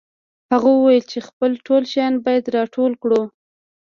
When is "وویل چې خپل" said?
0.77-1.51